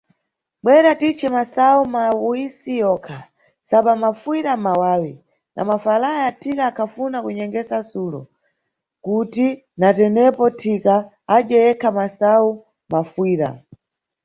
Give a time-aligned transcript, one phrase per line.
[0.63, 3.17] Bwera titce masayu mawisi yonka,
[3.69, 5.13] sobwa mafuyira mʼmawawi
[5.55, 8.21] Na mafalaya, Thika akhafuna kunyengeza Sulo,
[9.05, 9.47] kuti
[9.79, 10.95] na tenepo Thika
[11.35, 12.49] adye yekha masayu
[12.93, 13.49] mafuyira.